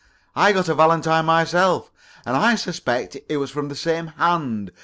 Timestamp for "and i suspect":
2.25-3.17